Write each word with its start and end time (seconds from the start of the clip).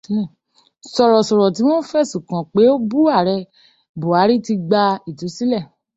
Sọ̀rọ̀sọ̀rọ̀ 0.93 1.53
tí 1.55 1.61
wọ́n 1.67 1.87
fẹ̀sùn 1.89 2.25
kàn 2.27 2.43
pé 2.53 2.61
ó 2.73 2.75
bú 2.89 2.99
ààrẹ 3.15 3.37
Bùhárí 3.99 4.35
ti 4.45 4.53
gbá 4.67 4.81
ìtúsílẹ̀. 5.09 5.63